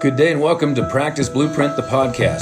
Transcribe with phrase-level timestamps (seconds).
[0.00, 2.40] Good day and welcome to Practice Blueprint, the podcast.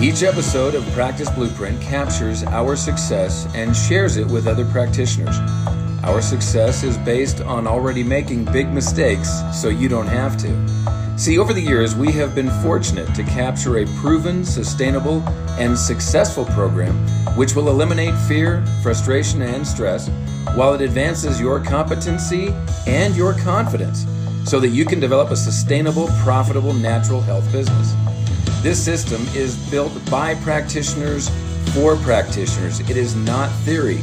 [0.00, 5.36] Each episode of Practice Blueprint captures our success and shares it with other practitioners.
[6.04, 11.18] Our success is based on already making big mistakes so you don't have to.
[11.18, 15.22] See, over the years, we have been fortunate to capture a proven, sustainable,
[15.58, 16.94] and successful program
[17.36, 20.08] which will eliminate fear, frustration, and stress
[20.54, 22.54] while it advances your competency
[22.86, 24.06] and your confidence
[24.46, 27.94] so that you can develop a sustainable, profitable natural health business.
[28.62, 31.28] This system is built by practitioners
[31.74, 32.80] for practitioners.
[32.80, 33.98] It is not theory.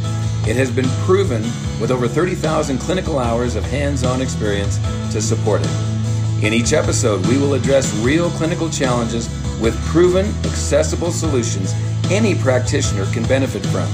[0.45, 1.41] It has been proven
[1.80, 4.77] with over 30,000 clinical hours of hands on experience
[5.14, 6.44] to support it.
[6.44, 9.30] In each episode, we will address real clinical challenges
[9.62, 11.73] with proven, accessible solutions
[12.12, 13.89] any practitioner can benefit from.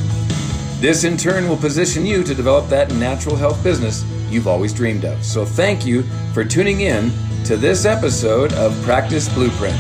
[0.82, 5.06] This, in turn, will position you to develop that natural health business you've always dreamed
[5.06, 5.24] of.
[5.24, 7.12] So, thank you for tuning in
[7.46, 9.80] to this episode of Practice Blueprint.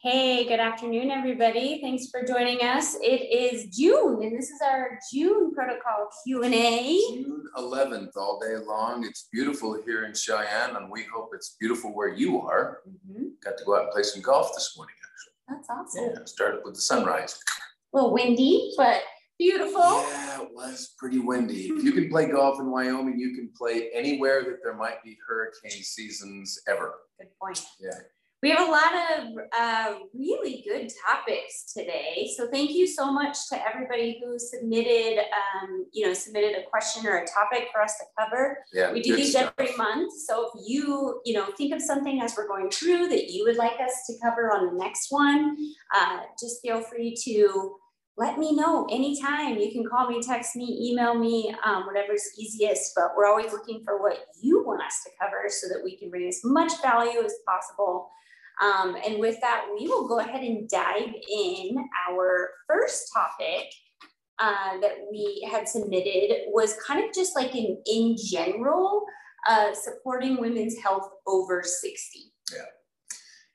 [0.00, 1.80] Hey, good afternoon, everybody.
[1.82, 2.94] Thanks for joining us.
[3.02, 6.98] It is June, and this is our June protocol Q and A.
[7.12, 9.04] June 11th, all day long.
[9.04, 12.78] It's beautiful here in Cheyenne, and we hope it's beautiful where you are.
[12.88, 13.24] Mm-hmm.
[13.44, 15.34] Got to go out and play some golf this morning, actually.
[15.48, 16.10] That's awesome.
[16.14, 17.38] Yeah, started with the sunrise.
[17.92, 19.02] A little windy, but
[19.38, 19.80] beautiful.
[19.80, 21.68] Yeah, it was pretty windy.
[21.68, 25.16] If you can play golf in Wyoming, you can play anywhere that there might be
[25.26, 26.94] hurricane seasons ever.
[27.18, 27.64] Good point.
[27.80, 27.90] Yeah.
[28.40, 29.24] We have a lot of
[29.58, 32.30] uh, really good topics today.
[32.36, 37.04] So thank you so much to everybody who submitted, um, you know, submitted a question
[37.04, 38.58] or a topic for us to cover.
[38.72, 39.52] Yeah, we do these stuff.
[39.58, 40.12] every month.
[40.24, 43.56] So if you, you know, think of something as we're going through that you would
[43.56, 45.56] like us to cover on the next one,
[45.92, 47.74] uh, just feel free to
[48.16, 49.58] let me know anytime.
[49.58, 52.92] You can call me, text me, email me, um, whatever's easiest.
[52.94, 56.08] But we're always looking for what you want us to cover so that we can
[56.08, 58.10] bring as much value as possible
[58.60, 61.76] um, and with that, we will go ahead and dive in.
[62.10, 63.72] Our first topic
[64.38, 69.04] uh, that we had submitted was kind of just like an in general,
[69.48, 72.32] uh, supporting women's health over 60.
[72.52, 72.58] Yeah.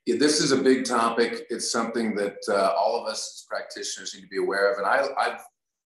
[0.05, 0.15] yeah.
[0.19, 1.47] This is a big topic.
[1.49, 4.77] It's something that uh, all of us as practitioners need to be aware of.
[4.77, 5.41] And I, I've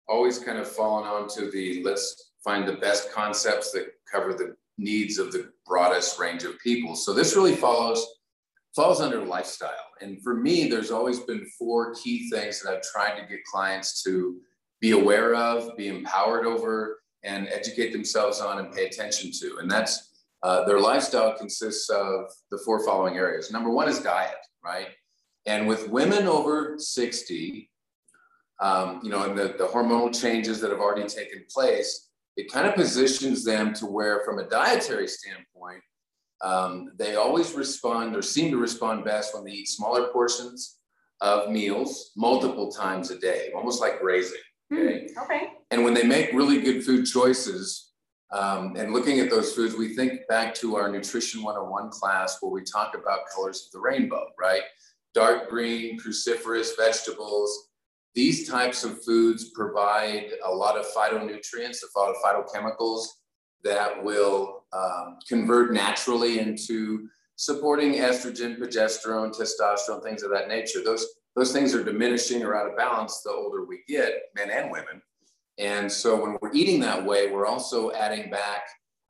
[0.08, 5.18] always kind of fallen onto the let's find the best concepts that cover the needs
[5.18, 6.94] of the broadest range of people.
[6.96, 8.06] So this really follows
[8.74, 9.70] falls under lifestyle.
[10.00, 14.02] And for me, there's always been four key things that I've tried to get clients
[14.02, 14.40] to
[14.80, 19.58] be aware of, be empowered over, and educate themselves on and pay attention to.
[19.58, 20.10] And that's
[20.42, 23.50] uh, their lifestyle consists of the four following areas.
[23.50, 24.88] Number one is diet, right?
[25.46, 27.70] And with women over 60,
[28.60, 32.66] um, you know, and the, the hormonal changes that have already taken place, it kind
[32.66, 35.82] of positions them to where, from a dietary standpoint,
[36.42, 40.78] um, they always respond or seem to respond best when they eat smaller portions
[41.20, 44.40] of meals multiple times a day, almost like grazing.
[44.72, 45.06] Hmm, okay.
[45.16, 45.48] Mm, okay.
[45.70, 47.92] And when they make really good food choices,
[48.32, 52.50] um, and looking at those foods, we think back to our Nutrition 101 class where
[52.50, 54.62] we talk about colors of the rainbow, right?
[55.14, 57.68] Dark green, cruciferous vegetables.
[58.14, 63.06] These types of foods provide a lot of phytonutrients, a lot of phytochemicals
[63.62, 70.82] that will um, convert naturally into supporting estrogen, progesterone, testosterone, things of that nature.
[70.84, 74.70] Those, those things are diminishing or out of balance the older we get, men and
[74.70, 75.02] women.
[75.58, 78.62] And so when we're eating that way, we're also adding back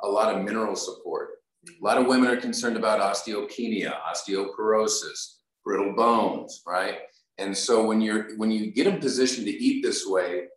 [0.02, 1.30] a lot of mineral support.
[1.68, 6.98] A lot of women are concerned about osteopenia, osteoporosis, brittle bones, right?
[7.38, 10.48] And so when you're when you get in position to eat this way,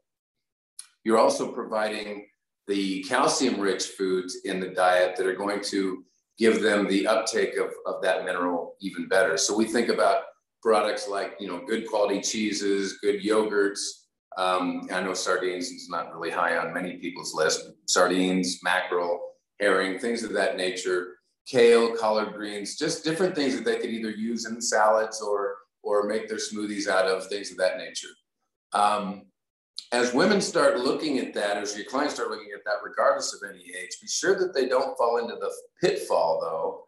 [1.04, 2.28] you're also providing
[2.68, 6.04] the calcium rich foods in the diet that are going to
[6.38, 9.38] give them the uptake of, of that mineral even better.
[9.38, 10.24] So we think about
[10.62, 13.80] products like, you know, good quality cheeses, good yogurts.
[14.38, 17.62] Um, I know sardines is not really high on many people's list.
[17.88, 19.20] Sardines, mackerel,
[19.60, 21.16] herring, things of that nature,
[21.48, 26.04] kale, collard greens, just different things that they could either use in salads or or
[26.04, 28.10] make their smoothies out of, things of that nature.
[28.74, 29.28] Um,
[29.92, 33.50] as women start looking at that, as your clients start looking at that, regardless of
[33.50, 35.52] any age, be sure that they don't fall into the
[35.82, 36.86] pitfall, though,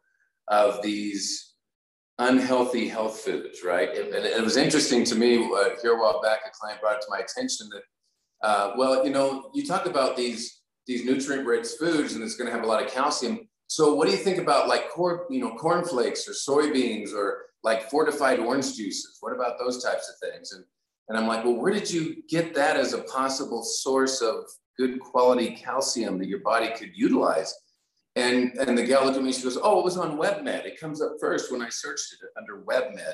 [0.54, 1.54] of these
[2.18, 3.90] unhealthy health foods, right?
[3.90, 7.02] And, it was interesting to me uh, here a while back, a client brought it
[7.02, 10.58] to my attention that, uh, well, you know, you talk about these
[10.88, 13.48] these nutrient-rich foods, and it's going to have a lot of calcium.
[13.68, 17.90] So, what do you think about like corn, you know, cornflakes or soybeans or like
[17.92, 19.18] fortified orange juices?
[19.20, 20.52] What about those types of things?
[20.52, 20.66] And
[21.10, 24.46] And I'm like, well, where did you get that as a possible source of
[24.78, 27.54] good quality calcium that your body could utilize?
[28.16, 30.66] And, and the gal looked at me, she goes, oh, it was on WebMed.
[30.66, 33.14] It comes up first when I searched it under WebMed.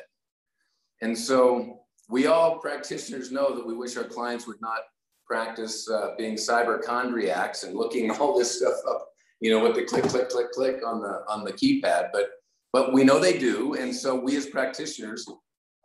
[1.02, 4.80] And so we all practitioners know that we wish our clients would not
[5.26, 9.08] practice uh, being cyberchondriacs and looking all this stuff up,
[9.40, 12.10] you know, with the click, click, click, click on the on the keypad.
[12.14, 12.30] But
[12.72, 15.26] but we know they do, and so we as practitioners,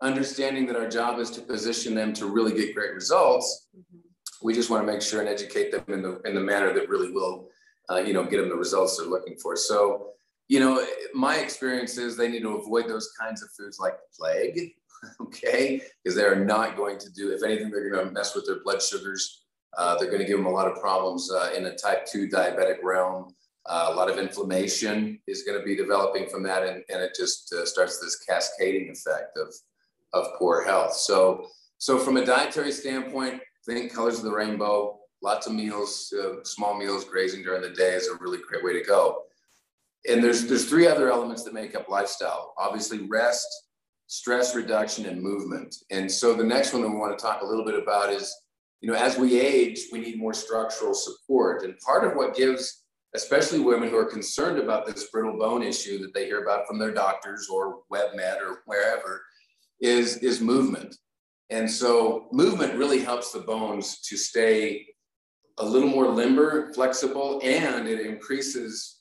[0.03, 3.99] understanding that our job is to position them to really get great results, mm-hmm.
[4.43, 6.89] we just want to make sure and educate them in the in the manner that
[6.89, 7.49] really will,
[7.91, 9.57] uh, you know, get them the results they're looking for.
[9.57, 10.07] So.
[10.53, 14.73] You know, my experience is they need to avoid those kinds of foods like plague,
[15.21, 15.81] okay?
[16.03, 18.63] Because they are not going to do, if anything, they're going to mess with their
[18.63, 19.45] blood sugars.
[19.77, 22.29] Uh, they're going to give them a lot of problems uh, in a type 2
[22.29, 23.33] diabetic realm.
[23.67, 27.15] Uh, a lot of inflammation is going to be developing from that, and, and it
[27.17, 29.55] just uh, starts this cascading effect of,
[30.13, 30.95] of poor health.
[30.95, 31.47] So,
[31.79, 36.77] so from a dietary standpoint, think colors of the rainbow, lots of meals, uh, small
[36.77, 39.23] meals, grazing during the day is a really great way to go.
[40.09, 42.55] And there's there's three other elements that make up lifestyle.
[42.57, 43.47] Obviously, rest,
[44.07, 45.77] stress reduction and movement.
[45.91, 48.35] And so the next one that we want to talk a little bit about is,
[48.81, 51.65] you know, as we age, we need more structural support.
[51.65, 52.85] And part of what gives,
[53.15, 56.79] especially women who are concerned about this brittle bone issue that they hear about from
[56.79, 59.23] their doctors or WebMed or wherever,
[59.81, 60.95] is, is movement.
[61.51, 64.87] And so movement really helps the bones to stay
[65.59, 69.01] a little more limber, flexible, and it increases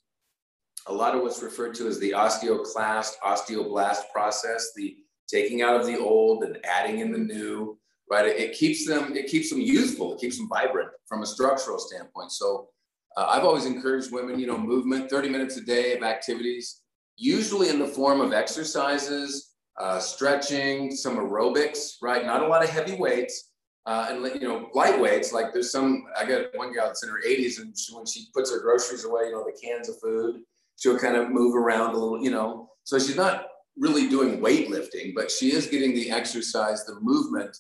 [0.88, 4.98] a lot of what's referred to as the osteoclast, osteoblast process, the
[5.30, 7.78] taking out of the old and adding in the new,
[8.10, 8.26] right?
[8.26, 11.78] It, it keeps them, it keeps them youthful, it keeps them vibrant from a structural
[11.78, 12.32] standpoint.
[12.32, 12.70] So
[13.16, 16.82] uh, I've always encouraged women, you know, movement, 30 minutes a day of activities,
[17.16, 19.49] usually in the form of exercises,
[19.80, 22.26] uh, stretching, some aerobics, right?
[22.26, 23.52] Not a lot of heavy weights.
[23.86, 25.32] Uh, and you know, light weights.
[25.34, 26.04] Like there's some.
[26.18, 29.06] I got one gal that's in her 80s, and she, when she puts her groceries
[29.06, 30.42] away, you know, the cans of food,
[30.78, 32.70] she'll kind of move around a little, you know.
[32.84, 33.48] So she's not
[33.78, 37.58] really doing weightlifting, but she is getting the exercise, the movement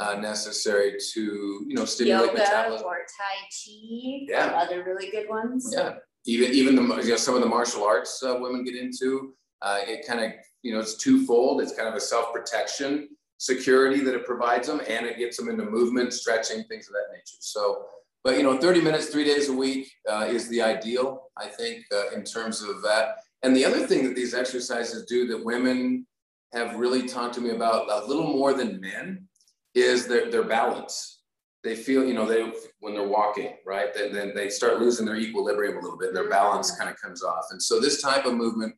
[0.00, 1.20] uh, necessary to,
[1.66, 2.86] you know, stimulate Yoga metabolism.
[2.86, 4.46] or Tai Chi, Yeah.
[4.56, 5.72] other really good ones.
[5.74, 5.94] Yeah,
[6.26, 9.78] even even the you know, some of the martial arts uh, women get into, uh,
[9.86, 11.60] it kind of you know it's twofold.
[11.60, 13.08] It's kind of a self protection
[13.38, 17.06] security that it provides them, and it gets them into movement, stretching, things of that
[17.12, 17.38] nature.
[17.40, 17.86] So
[18.22, 21.84] but you know 30 minutes three days a week uh, is the ideal i think
[21.92, 26.06] uh, in terms of that and the other thing that these exercises do that women
[26.52, 29.26] have really talked to me about a little more than men
[29.74, 31.22] is their, their balance
[31.62, 35.16] they feel you know they when they're walking right then, then they start losing their
[35.16, 38.34] equilibrium a little bit their balance kind of comes off and so this type of
[38.34, 38.74] movement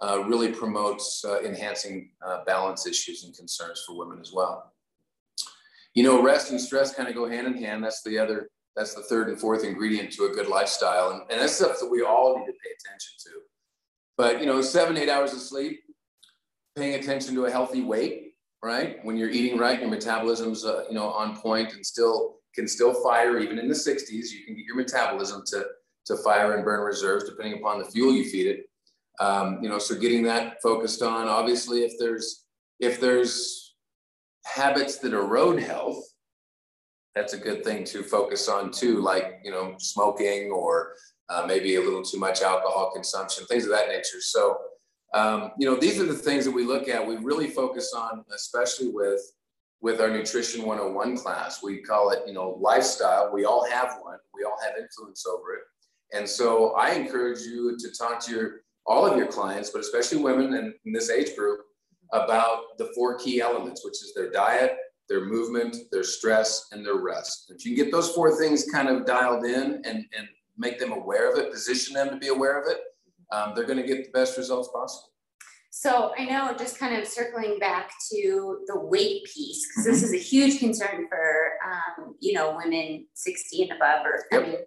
[0.00, 4.72] uh, really promotes uh, enhancing uh, balance issues and concerns for women as well
[5.94, 8.48] you know rest and stress kind of go hand in hand that's the other
[8.78, 11.10] that's the third and fourth ingredient to a good lifestyle.
[11.10, 13.30] And, and that's stuff that we all need to pay attention to.
[14.16, 15.80] But, you know, seven, eight hours of sleep,
[16.76, 19.04] paying attention to a healthy weight, right?
[19.04, 22.94] When you're eating right, your metabolism's, uh, you know, on point and still can still
[23.02, 24.30] fire even in the 60s.
[24.30, 25.66] You can get your metabolism to,
[26.06, 28.67] to fire and burn reserves depending upon the fuel you feed it.
[29.20, 32.44] Um, you know, so getting that focused on, obviously, if there's,
[32.80, 33.74] if there's
[34.44, 36.02] habits that erode health,
[37.14, 40.94] that's a good thing to focus on too, like, you know, smoking or
[41.28, 44.20] uh, maybe a little too much alcohol consumption, things of that nature.
[44.20, 44.56] So,
[45.14, 47.04] um, you know, these are the things that we look at.
[47.04, 49.20] We really focus on, especially with
[49.80, 51.62] with our nutrition 101 class.
[51.62, 53.30] We call it, you know, lifestyle.
[53.32, 54.18] We all have one.
[54.34, 55.60] We all have influence over it.
[56.12, 58.50] And so I encourage you to talk to your
[58.88, 61.60] all of your clients, but especially women and in this age group,
[62.12, 64.76] about the four key elements, which is their diet,
[65.08, 67.52] their movement, their stress, and their rest.
[67.54, 70.92] If you can get those four things kind of dialed in and, and make them
[70.92, 72.78] aware of it, position them to be aware of it,
[73.30, 75.12] um, they're going to get the best results possible.
[75.70, 79.92] So I know just kind of circling back to the weight piece, because mm-hmm.
[79.92, 84.42] this is a huge concern for, um, you know, women 60 and above, or yep.
[84.42, 84.58] I mean,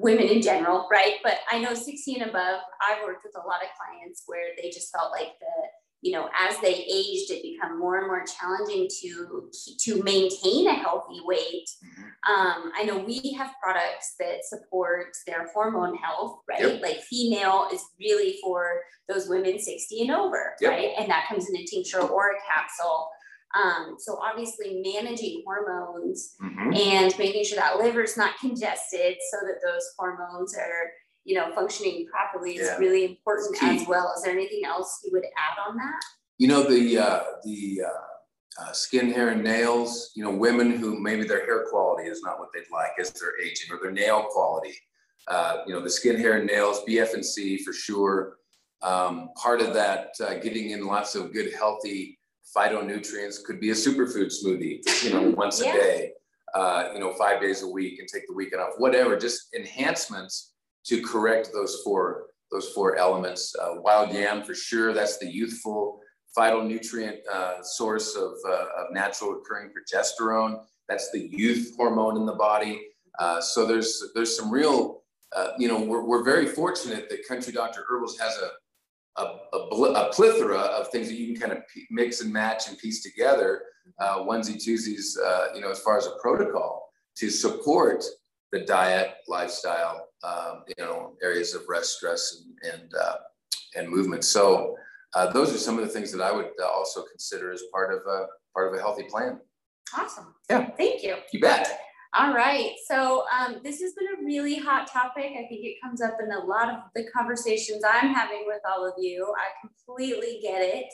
[0.00, 1.16] women in general, right?
[1.22, 4.70] But I know 60 and above, I've worked with a lot of clients where they
[4.70, 5.68] just felt like the
[6.02, 10.74] you know, as they aged, it become more and more challenging to to maintain a
[10.74, 11.68] healthy weight.
[11.84, 12.32] Mm-hmm.
[12.32, 16.62] Um, I know we have products that support their hormone health, right?
[16.62, 16.82] Yep.
[16.82, 20.70] Like female is really for those women 60 and over, yep.
[20.70, 20.90] right?
[20.98, 23.08] And that comes in a tincture or a capsule.
[23.54, 26.72] Um, so obviously managing hormones mm-hmm.
[26.72, 30.90] and making sure that liver is not congested so that those hormones are
[31.24, 32.76] you know, functioning properly is yeah.
[32.78, 34.12] really important as well.
[34.16, 36.00] Is there anything else you would add on that?
[36.38, 40.12] You know, the uh, the uh, uh, skin, hair, and nails.
[40.14, 43.38] You know, women who maybe their hair quality is not what they'd like as they're
[43.40, 44.74] aging, or their nail quality.
[45.28, 48.38] Uh, you know, the skin, hair, and nails, BF and C for sure.
[48.82, 52.18] Um, part of that, uh, getting in lots of good, healthy
[52.56, 54.80] phytonutrients could be a superfood smoothie.
[55.04, 55.70] You know, once yeah.
[55.70, 56.12] a day.
[56.52, 58.72] Uh, you know, five days a week and take the weekend off.
[58.78, 60.54] Whatever, just enhancements
[60.84, 63.54] to correct those four those four elements.
[63.54, 64.92] Uh, wild yam for sure.
[64.92, 66.00] That's the youthful
[66.36, 70.62] phytonutrient uh, source of, uh, of natural occurring progesterone.
[70.88, 72.80] That's the youth hormone in the body.
[73.18, 75.02] Uh, so there's there's some real,
[75.36, 78.50] uh, you know, we're, we're very fortunate that Country Doctor Herbals has a,
[79.16, 82.78] a, a, a plethora of things that you can kind of mix and match and
[82.78, 83.62] piece together,
[84.00, 88.04] uh, onesie twosies, uh, you know, as far as a protocol to support
[88.52, 92.92] the diet, lifestyle, um, you know, areas of rest, stress, and and,
[93.76, 94.24] and movement.
[94.24, 94.76] So
[95.14, 97.92] uh, those are some of the things that I would uh, also consider as part
[97.92, 99.40] of a part of a healthy plan.
[99.96, 100.34] Awesome.
[100.48, 100.70] Yeah.
[100.70, 101.16] Thank you.
[101.32, 101.80] You bet.
[102.12, 102.72] All right.
[102.86, 105.32] So um, this has been a really hot topic.
[105.32, 108.86] I think it comes up in a lot of the conversations I'm having with all
[108.86, 109.32] of you.
[109.36, 110.86] I completely get it.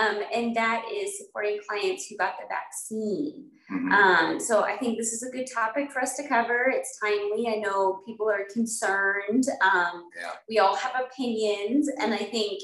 [0.00, 3.46] Um, and that is supporting clients who got the vaccine.
[3.72, 3.92] Mm-hmm.
[3.92, 6.72] Um, so I think this is a good topic for us to cover.
[6.72, 7.48] It's timely.
[7.48, 9.44] I know people are concerned.
[9.62, 10.32] Um, yeah.
[10.48, 11.88] We all have opinions.
[12.00, 12.60] And I think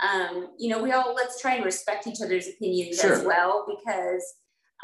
[0.00, 3.12] um, you know, we all let's try and respect each other's opinions sure.
[3.12, 4.24] as well because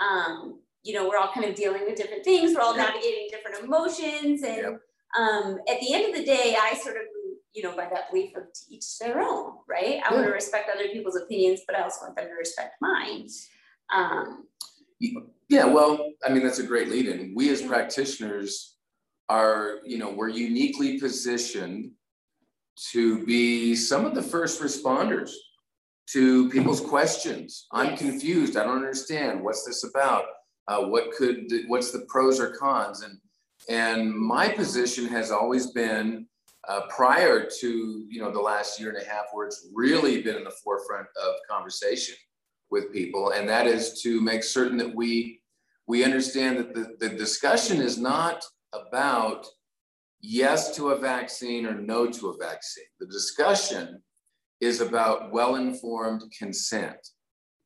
[0.01, 2.85] um, you know, we're all kind of dealing with different things, we're all yeah.
[2.85, 4.43] navigating different emotions.
[4.43, 4.81] And yep.
[5.19, 7.03] um, at the end of the day, I sort of
[7.53, 10.01] you know, by that belief of to each their own, right?
[10.05, 10.15] I yeah.
[10.15, 13.27] want to respect other people's opinions, but I also want them to respect mine.
[13.93, 14.45] Um,
[15.49, 17.33] yeah, well, I mean, that's a great lead in.
[17.35, 18.77] We as practitioners
[19.29, 21.91] are, you know, we're uniquely positioned
[22.93, 25.33] to be some of the first responders
[26.11, 27.67] to people's questions.
[27.73, 28.57] I'm confused.
[28.57, 29.43] I don't understand.
[29.43, 30.25] What's this about?
[30.71, 33.03] Uh, what could what's the pros or cons?
[33.03, 33.19] And
[33.69, 36.27] and my position has always been
[36.69, 40.37] uh, prior to you know the last year and a half, where it's really been
[40.37, 42.15] in the forefront of conversation
[42.71, 45.41] with people, and that is to make certain that we
[45.89, 49.49] we understand that the, the discussion is not about
[50.21, 52.85] yes to a vaccine or no to a vaccine.
[53.01, 54.01] The discussion
[54.61, 57.01] is about well informed consent,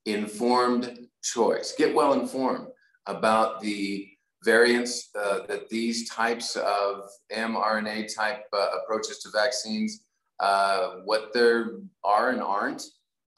[0.07, 1.75] informed choice.
[1.77, 2.69] Get well informed
[3.07, 4.09] about the
[4.45, 10.05] variants uh, that these types of mRNA type uh, approaches to vaccines,
[10.41, 12.83] uh, what there are and aren't,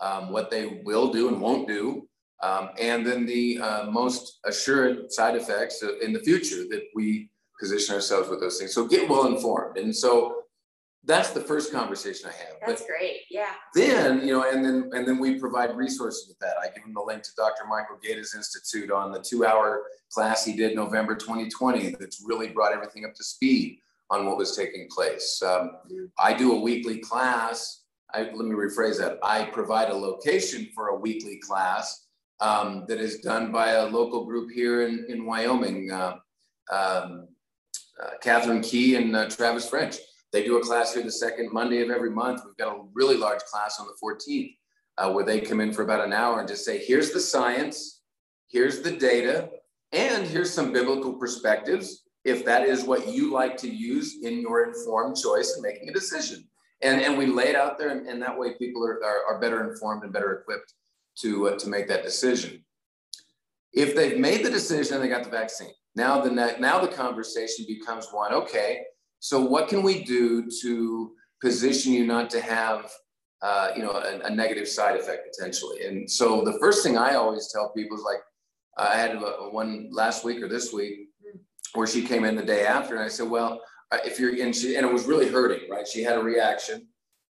[0.00, 2.08] um, what they will do and won't do,
[2.42, 7.30] um, and then the uh, most assured side effects in the future that we
[7.60, 8.74] position ourselves with those things.
[8.74, 9.78] So get well informed.
[9.78, 10.42] And so
[11.06, 12.56] that's the first conversation I have.
[12.66, 13.20] That's but great.
[13.30, 13.52] Yeah.
[13.74, 16.56] Then, you know, and then and then we provide resources with that.
[16.60, 17.64] I give them the link to Dr.
[17.68, 23.04] Michael Gaeta's Institute on the two-hour class he did November 2020 that's really brought everything
[23.04, 23.78] up to speed
[24.10, 25.40] on what was taking place.
[25.42, 25.72] Um,
[26.18, 27.84] I do a weekly class.
[28.12, 29.18] I, let me rephrase that.
[29.22, 32.06] I provide a location for a weekly class
[32.40, 35.90] um, that is done by a local group here in, in Wyoming.
[35.90, 36.16] Uh,
[36.72, 37.28] um,
[38.02, 39.96] uh, Catherine Key and uh, Travis French.
[40.36, 42.42] They do a class here the second Monday of every month.
[42.44, 44.54] We've got a really large class on the 14th
[44.98, 48.02] uh, where they come in for about an hour and just say, here's the science,
[48.46, 49.48] here's the data,
[49.92, 54.66] and here's some biblical perspectives if that is what you like to use in your
[54.66, 56.46] informed choice in making a decision.
[56.82, 59.40] And, and we lay it out there, and, and that way people are, are, are,
[59.40, 60.74] better informed and better equipped
[61.20, 62.62] to, uh, to make that decision.
[63.72, 67.64] If they've made the decision and they got the vaccine, now the now the conversation
[67.66, 68.34] becomes one.
[68.34, 68.82] Okay,
[69.26, 71.10] so what can we do to
[71.42, 72.92] position you not to have
[73.42, 75.84] uh, you know a, a, negative side effect potentially?
[75.84, 78.20] And so the first thing I always tell people is like
[78.78, 81.08] I had a, one last week or this week
[81.74, 84.54] where she came in the day after, and I said, well, uh, if you're and
[84.54, 85.88] she and it was really hurting, right?
[85.88, 86.86] She had a reaction.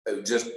[0.06, 0.50] Uh, just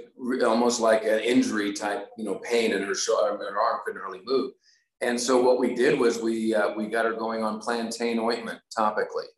[0.44, 4.20] almost like an injury type, you know, pain in her shoulder, her arm couldn't really
[4.22, 4.52] move.
[5.00, 8.60] And so what we did was we, uh, we got her going on plantain ointment
[8.78, 9.30] topically.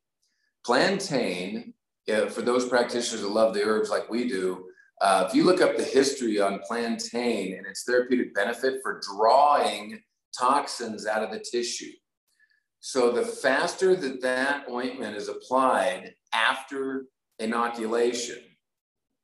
[0.67, 1.73] Plantain,
[2.06, 4.66] yeah, for those practitioners that love the herbs like we do,
[5.00, 10.00] uh, if you look up the history on plantain and its therapeutic benefit for drawing
[10.38, 11.92] toxins out of the tissue.
[12.80, 17.06] So the faster that that ointment is applied after
[17.38, 18.38] inoculation,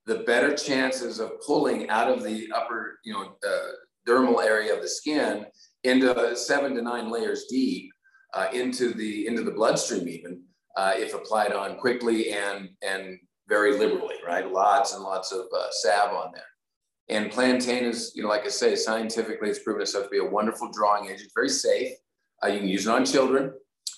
[0.07, 3.71] the better chances of pulling out of the upper, you know, uh,
[4.09, 5.47] dermal area of the skin
[5.85, 7.91] into seven to nine layers deep
[8.35, 10.43] uh, into the into the bloodstream even
[10.77, 15.67] uh, if applied on quickly and and very liberally right lots and lots of uh,
[15.71, 16.45] salve on there
[17.11, 20.25] And plantain is, you know, like I say, scientifically, it's proven itself to be a
[20.25, 21.91] wonderful drawing agent, very safe.
[22.41, 23.53] Uh, you can use it on children,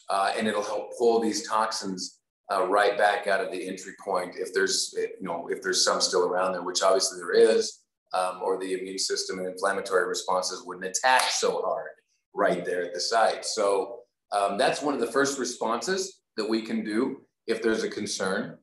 [0.08, 4.36] uh, and it'll help pull these toxins uh, right back out of the entry point
[4.36, 7.80] if there's, you know, if there's some still around there, which obviously there is,
[8.14, 11.90] um, or the immune system and inflammatory responses wouldn't attack so hard
[12.34, 13.44] right there at the site.
[13.44, 14.00] So
[14.32, 18.58] um, that's one of the first responses that we can do if there's a concern.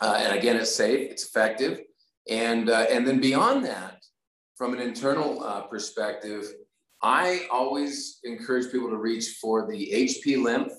[0.00, 1.80] Uh, and again, it's safe, it's effective.
[2.28, 4.02] And, uh, and then beyond that,
[4.56, 6.44] from an internal uh, perspective,
[7.02, 10.72] I always encourage people to reach for the HP lymph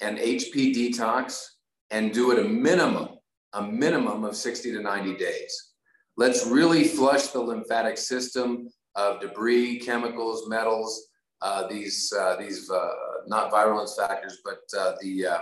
[0.00, 1.44] and HP detox
[1.90, 3.08] and do it a minimum,
[3.54, 5.72] a minimum of 60 to 90 days.
[6.16, 11.08] Let's really flush the lymphatic system of debris, chemicals, metals,
[11.42, 12.92] uh, these, uh, these uh,
[13.26, 15.38] not virulence factors, but uh, the, uh,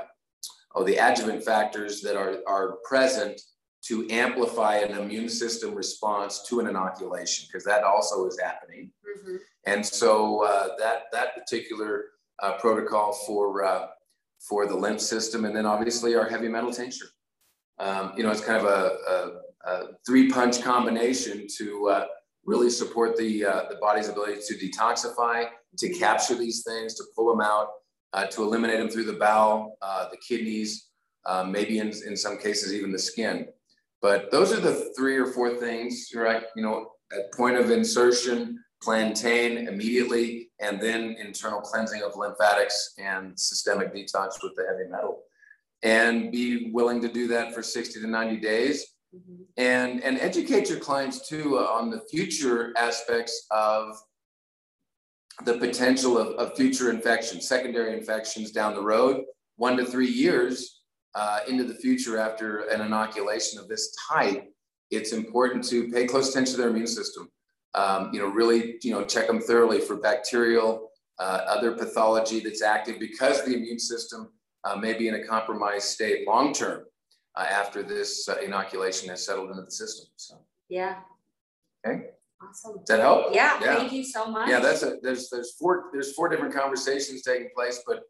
[0.75, 3.41] oh, the adjuvant factors that are, are present
[3.83, 8.91] to amplify an immune system response to an inoculation, because that also is happening.
[9.07, 9.37] Mm-hmm.
[9.67, 12.05] And so uh, that, that particular
[12.61, 13.91] protocol for
[14.49, 17.07] for the lymph system, and then obviously our heavy metal tincture.
[17.79, 22.07] Um, you know, it's kind of a, a, a three punch combination to uh,
[22.49, 27.29] really support the, uh, the body's ability to detoxify, to capture these things, to pull
[27.29, 27.69] them out,
[28.15, 30.89] uh, to eliminate them through the bowel, uh, the kidneys,
[31.27, 33.47] um, maybe in, in some cases, even the skin.
[34.01, 36.45] But those are the three or four things, right?
[36.57, 43.39] You know, at point of insertion, plantain immediately, and then internal cleansing of lymphatics and
[43.39, 45.23] systemic detox with the heavy metal.
[45.83, 48.87] And be willing to do that for 60 to 90 days.
[49.15, 49.43] Mm-hmm.
[49.57, 53.97] And, and educate your clients too uh, on the future aspects of
[55.45, 59.25] the potential of, of future infections, secondary infections down the road,
[59.57, 60.83] one to three years
[61.15, 64.45] uh, into the future after an inoculation of this type.
[64.91, 67.31] It's important to pay close attention to their immune system
[67.75, 72.63] um, you know, really, you know, check them thoroughly for bacterial, uh, other pathology that's
[72.63, 74.33] active because the immune system
[74.65, 76.85] uh, may be in a compromised state long term
[77.39, 80.07] uh, after this uh, inoculation has settled into the system.
[80.17, 80.97] So, yeah.
[81.87, 82.07] Okay.
[82.43, 82.77] Awesome.
[82.79, 83.27] Does that help?
[83.33, 83.77] Yeah, yeah.
[83.77, 84.49] Thank you so much.
[84.49, 88.03] Yeah, that's a there's there's four there's four different conversations taking place, but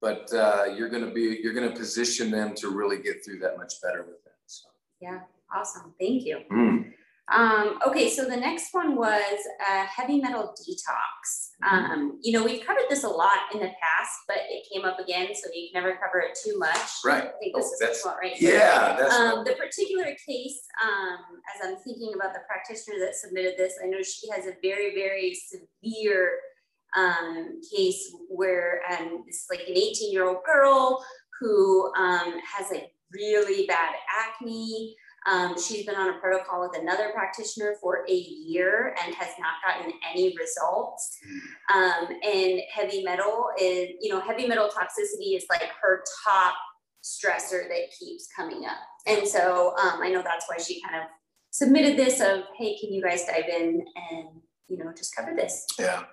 [0.00, 3.56] but uh, you're going to be you're to position them to really get through that
[3.56, 4.34] much better with them.
[4.46, 4.68] So.
[5.00, 5.20] Yeah.
[5.54, 5.94] Awesome.
[6.00, 6.40] Thank you.
[6.50, 6.92] Mm.
[7.32, 11.50] Um, okay, so the next one was a heavy metal detox.
[11.68, 15.00] Um, you know, we've covered this a lot in the past, but it came up
[15.00, 16.88] again, so you can never cover it too much.
[17.04, 17.24] Right.
[17.24, 18.96] I think this oh, is that's, right Yeah.
[18.96, 21.18] That's um, the particular case, um,
[21.54, 24.94] as I'm thinking about the practitioner that submitted this, I know she has a very,
[24.94, 26.38] very severe
[26.96, 31.04] um, case where um, it's like an 18 year old girl
[31.40, 33.94] who um, has like really bad
[34.28, 34.94] acne.
[35.30, 39.54] Um, she's been on a protocol with another practitioner for a year and has not
[39.66, 41.18] gotten any results.
[41.74, 46.54] Um, and heavy metal is, you know, heavy metal toxicity is like her top
[47.02, 48.78] stressor that keeps coming up.
[49.06, 51.08] And so um, I know that's why she kind of
[51.50, 54.28] submitted this of, hey, can you guys dive in and,
[54.68, 55.64] you know, just cover this?
[55.78, 56.04] Yeah.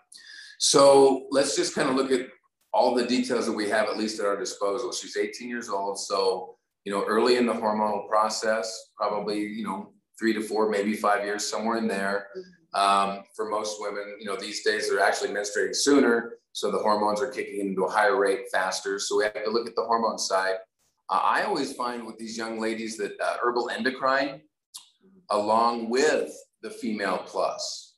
[0.59, 2.27] So let's just kind of look at
[2.73, 4.91] all the details that we have at least at our disposal.
[4.91, 5.99] She's 18 years old.
[5.99, 10.93] So you know, early in the hormonal process, probably, you know, three to four, maybe
[10.93, 12.27] five years, somewhere in there.
[12.73, 16.33] Um, for most women, you know, these days they're actually menstruating sooner.
[16.51, 18.99] So the hormones are kicking into a higher rate faster.
[18.99, 20.55] So we have to look at the hormone side.
[21.09, 24.41] Uh, I always find with these young ladies that uh, herbal endocrine,
[25.29, 27.95] along with the female plus,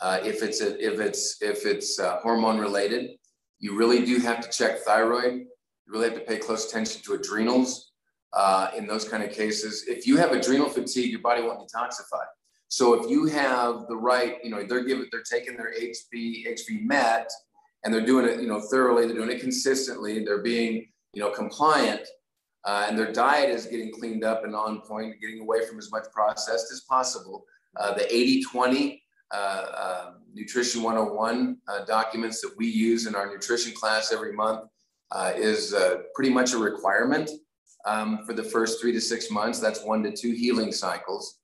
[0.00, 3.10] uh, if it's a, if it's if it's uh, hormone related,
[3.58, 5.34] you really do have to check thyroid.
[5.34, 7.89] You really have to pay close attention to adrenals
[8.32, 9.84] uh, in those kind of cases.
[9.88, 12.24] If you have adrenal fatigue, your body won't detoxify.
[12.68, 16.84] So if you have the right, you know, they're giving, they're taking their HB, HB
[16.84, 17.30] Met,
[17.84, 19.06] and they're doing it, you know, thoroughly.
[19.06, 20.24] They're doing it consistently.
[20.24, 22.06] They're being, you know, compliant,
[22.64, 25.90] uh, and their diet is getting cleaned up and on point, getting away from as
[25.90, 27.44] much processed as possible.
[27.76, 29.00] Uh, the 80-20
[29.32, 34.68] uh, uh, Nutrition 101 uh, documents that we use in our nutrition class every month
[35.12, 35.74] uh, is
[36.14, 37.30] pretty much a requirement
[37.86, 39.60] um, for the first three to six months.
[39.60, 41.38] That's one to two healing cycles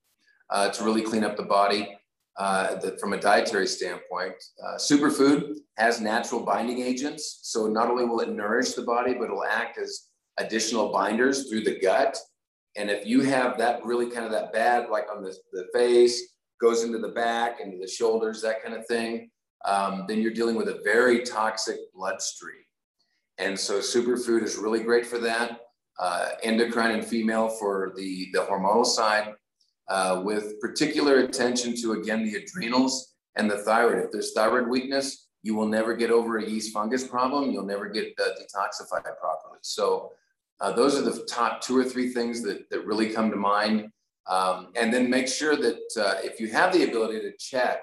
[0.51, 1.97] uh, to really clean up the body
[2.37, 4.35] uh, the, from a dietary standpoint.
[4.63, 7.41] Uh, superfood has natural binding agents.
[7.43, 11.65] So not only will it nourish the body, but it'll act as additional binders through
[11.65, 12.17] the gut.
[12.77, 16.35] And if you have that really kind of that bad, like on the, the face,
[16.61, 19.31] goes into the back, into the shoulders, that kind of thing,
[19.65, 22.63] um, then you're dealing with a very toxic bloodstream.
[23.39, 25.61] And so superfood is really great for that
[25.99, 29.35] uh, endocrine and female for the, the hormonal side.
[29.89, 34.05] uh, with particular attention to, again, the adrenals and the thyroid.
[34.05, 37.51] If there's thyroid weakness, you will never get over a yeast fungus problem.
[37.51, 39.59] You'll never get uh, detoxified properly.
[39.63, 40.13] So
[40.61, 43.91] uh, those are the top two or three things that, that really come to mind.
[44.29, 47.83] Um, and then make sure that uh, if you have the ability to check,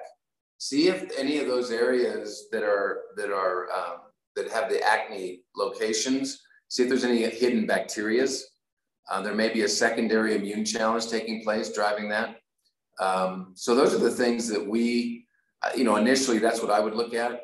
[0.57, 3.97] see if any of those areas that are that are um,
[4.35, 6.41] that have the acne locations,
[6.73, 8.41] see if there's any hidden bacterias.
[9.07, 12.37] Uh, there may be a secondary immune challenge taking place driving that.
[12.99, 15.27] Um, so those are the things that we,
[15.61, 17.41] uh, you know, initially that's what I would look at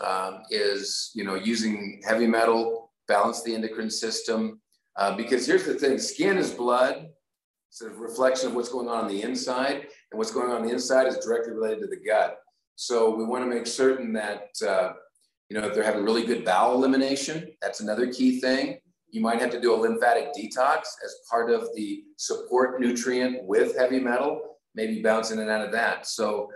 [0.00, 4.62] um, is, you know, using heavy metal, balance the endocrine system.
[4.96, 7.08] Uh, because here's the thing, skin is blood.
[7.68, 10.66] It's a reflection of what's going on on the inside and what's going on, on
[10.66, 12.38] the inside is directly related to the gut.
[12.76, 14.92] So we want to make certain that, uh,
[15.54, 18.80] you know, if they're having really good bowel elimination, that's another key thing.
[19.10, 23.78] You might have to do a lymphatic detox as part of the support nutrient with
[23.78, 26.08] heavy metal, maybe bouncing in and out of that.
[26.08, 26.50] So,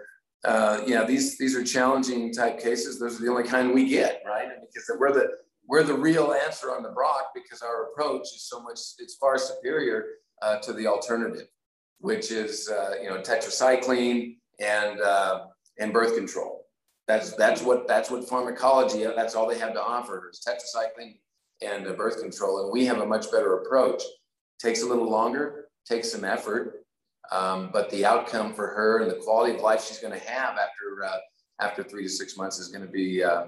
[0.45, 2.99] uh, yeah, these these are challenging type cases.
[2.99, 4.49] Those are the only kind we get, right?
[4.61, 5.29] Because we're the
[5.69, 9.39] we're the real answer on the Brock because our approach is so much it's far
[9.39, 10.07] superior
[10.43, 11.47] uh, to the alternative,
[12.01, 15.45] which is uh, you know tetracycline and uh,
[15.79, 16.58] and birth control.
[17.09, 19.03] That's that's what that's what pharmacology.
[19.17, 21.17] That's all they have to offer is tetracycline
[21.63, 22.63] and uh, birth control.
[22.63, 24.03] And we have a much better approach.
[24.61, 26.85] Takes a little longer, takes some effort,
[27.33, 30.59] um, but the outcome for her and the quality of life she's going to have
[30.59, 31.17] after uh,
[31.61, 33.47] after three to six months is going to be uh,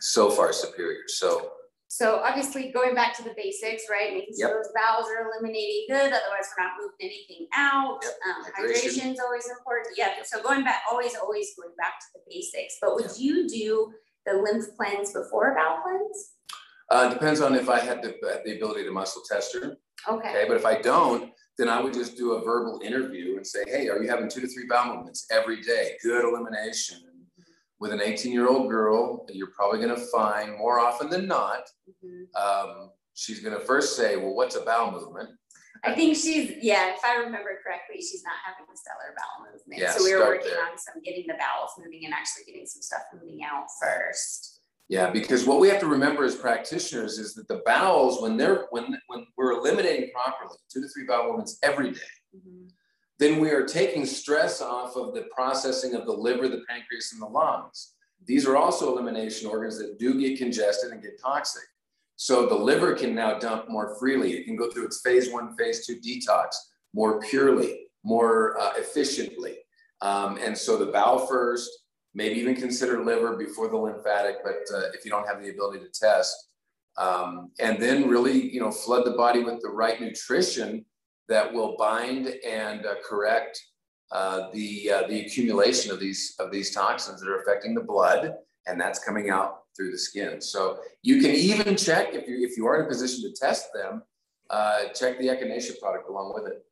[0.00, 1.02] so far superior.
[1.06, 1.52] So.
[1.90, 4.12] So obviously going back to the basics, right?
[4.12, 4.56] Making sure yep.
[4.58, 7.98] those bowels are eliminating good, otherwise we're not moving anything out.
[8.02, 8.12] Yep.
[8.28, 9.96] Um, hydration is always important.
[9.96, 10.12] Yeah.
[10.24, 12.76] So going back, always, always going back to the basics.
[12.80, 13.14] But would yep.
[13.16, 13.92] you do
[14.26, 16.32] the lymph cleanse before bowel cleanse?
[16.90, 19.78] Uh, depends on if I had the, the ability to muscle test her.
[20.08, 20.28] Okay.
[20.28, 20.44] okay.
[20.46, 23.88] But if I don't, then I would just do a verbal interview and say, hey,
[23.88, 25.96] are you having two to three bowel movements every day?
[26.02, 26.98] Good elimination.
[27.80, 31.62] With an 18 year old girl, you're probably going to find more often than not,
[31.88, 32.24] mm-hmm.
[32.36, 35.30] um, she's going to first say, well, what's a bowel movement?
[35.84, 39.80] I think she's, yeah, if I remember correctly, she's not having a stellar bowel movement.
[39.80, 40.62] Yeah, so we were working there.
[40.62, 44.60] on some getting the bowels moving and actually getting some stuff moving out first.
[44.88, 48.66] Yeah, because what we have to remember as practitioners is that the bowels, when they're
[48.70, 52.00] when when we're eliminating properly, two to three bowel movements every day,
[52.34, 52.68] mm-hmm.
[53.18, 57.20] Then we are taking stress off of the processing of the liver, the pancreas, and
[57.20, 57.94] the lungs.
[58.24, 61.64] These are also elimination organs that do get congested and get toxic.
[62.16, 64.32] So the liver can now dump more freely.
[64.32, 66.48] It can go through its phase one, phase two detox
[66.94, 69.56] more purely, more uh, efficiently.
[70.00, 71.70] Um, and so the bowel first,
[72.14, 75.80] maybe even consider liver before the lymphatic, but uh, if you don't have the ability
[75.80, 76.34] to test.
[76.96, 80.84] Um, and then really, you know, flood the body with the right nutrition
[81.28, 83.60] that will bind and uh, correct
[84.10, 88.34] uh, the uh, the accumulation of these of these toxins that are affecting the blood,
[88.66, 90.40] and that's coming out through the skin.
[90.40, 93.66] So you can even check if you if you are in a position to test
[93.74, 94.02] them,
[94.50, 96.64] uh, check the echinacea product along with it.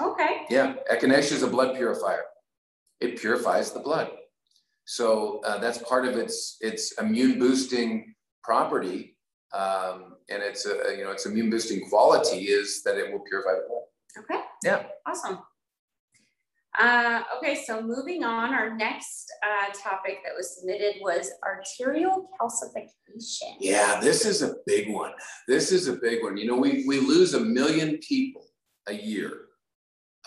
[0.00, 0.42] Okay.
[0.50, 2.24] Yeah, echinacea is a blood purifier.
[3.00, 4.10] It purifies the blood.
[4.84, 9.16] So uh, that's part of its its immune boosting property,
[9.54, 13.52] um, and it's a you know its immune boosting quality is that it will purify
[13.52, 13.82] the blood.
[14.18, 14.40] Okay.
[14.64, 14.84] Yeah.
[15.06, 15.38] Awesome.
[16.78, 23.56] Uh, okay, so moving on, our next uh, topic that was submitted was arterial calcification.
[23.60, 25.12] Yeah, this is a big one.
[25.46, 26.38] This is a big one.
[26.38, 28.46] You know, we, we lose a million people
[28.86, 29.32] a year.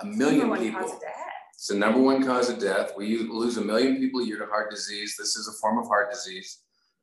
[0.02, 0.82] A million people.
[0.82, 1.16] Cause of death.
[1.56, 2.92] It's the number one cause of death.
[2.96, 5.16] We lose a million people a year to heart disease.
[5.18, 6.60] This is a form of heart disease.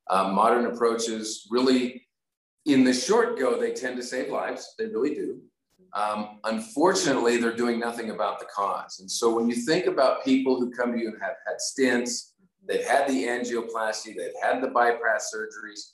[0.08, 2.06] Um, modern approaches really,
[2.66, 4.74] in the short go, they tend to save lives.
[4.78, 5.40] They really do.
[5.94, 9.00] Um, unfortunately, they're doing nothing about the cause.
[9.00, 12.32] And so when you think about people who come to you and have had stents,
[12.66, 15.92] they've had the angioplasty, they've had the bypass surgeries,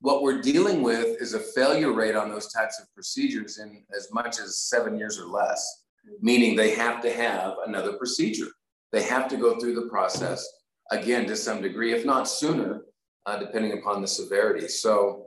[0.00, 4.08] what we're dealing with is a failure rate on those types of procedures in as
[4.12, 5.80] much as seven years or less
[6.20, 8.48] meaning they have to have another procedure.
[8.92, 10.46] They have to go through the process
[10.90, 12.82] again to some degree, if not sooner,
[13.26, 14.68] uh, depending upon the severity.
[14.68, 15.26] So,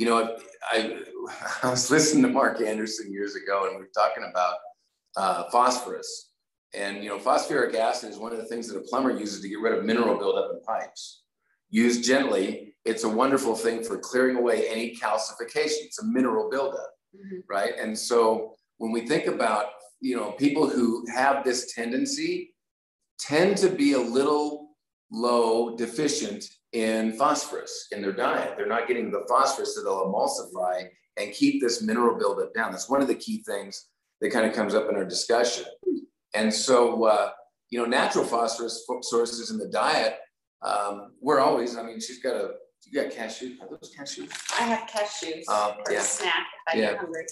[0.00, 0.34] you know,
[0.72, 0.98] I,
[1.62, 4.54] I was listening to Mark Anderson years ago, and we were talking about
[5.16, 6.30] uh, phosphorus.
[6.72, 9.48] And, you know, phosphoric acid is one of the things that a plumber uses to
[9.48, 11.24] get rid of mineral buildup in pipes.
[11.68, 15.84] Used gently, it's a wonderful thing for clearing away any calcification.
[15.84, 17.40] It's a mineral buildup, mm-hmm.
[17.46, 17.74] right?
[17.78, 19.66] And so when we think about
[20.00, 22.54] you know people who have this tendency
[23.18, 24.70] tend to be a little
[25.12, 31.32] low deficient in phosphorus in their diet they're not getting the phosphorus that'll emulsify and
[31.32, 33.88] keep this mineral buildup down that's one of the key things
[34.20, 35.64] that kind of comes up in our discussion.
[36.34, 37.30] And so, uh,
[37.70, 40.18] you know, natural phosphorus sources in the diet,
[40.62, 42.50] um, we're always, I mean, she's got a,
[42.86, 44.30] you got cashews, are those cashews?
[44.58, 46.00] I have cashews Um, for yeah.
[46.00, 46.90] a snack if I Yeah.
[46.92, 47.26] get hungry.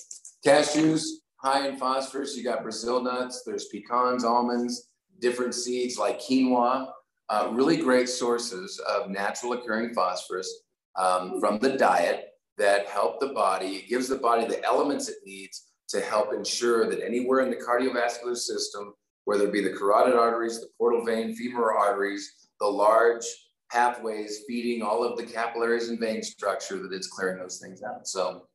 [0.44, 1.02] Cashews,
[1.36, 2.36] high in phosphorus.
[2.36, 4.88] You got Brazil nuts, there's pecans, almonds,
[5.20, 6.90] different seeds like quinoa.
[7.30, 10.62] Uh, really great sources of natural occurring phosphorus
[10.96, 15.18] um, from the diet that help the body, it gives the body the elements it
[15.24, 20.14] needs to help ensure that anywhere in the cardiovascular system, whether it be the carotid
[20.14, 23.24] arteries, the portal vein, femoral arteries, the large
[23.70, 28.06] pathways feeding all of the capillaries and vein structure, that it's clearing those things out.
[28.06, 28.46] So,